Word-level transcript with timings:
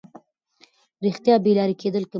رښتیا 1.05 1.35
بې 1.43 1.51
لارې 1.57 1.75
کېدل 1.81 2.03
کموي. 2.03 2.09